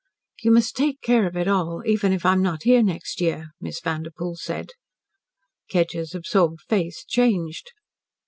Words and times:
"You 0.41 0.49
must 0.49 0.75
take 0.75 0.99
care 1.01 1.27
of 1.27 1.37
it 1.37 1.47
all 1.47 1.83
even 1.85 2.11
if 2.11 2.25
I 2.25 2.31
am 2.33 2.41
not 2.41 2.63
here 2.63 2.81
next 2.81 3.21
year," 3.21 3.51
Miss 3.61 3.79
Vanderpoel 3.79 4.35
said. 4.35 4.69
Kedgers' 5.71 6.15
absorbed 6.15 6.61
face 6.61 7.05
changed. 7.05 7.69